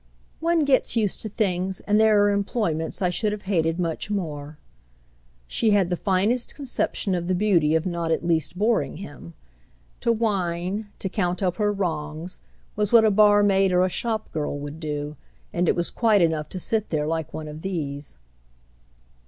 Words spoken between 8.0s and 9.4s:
at least boring him.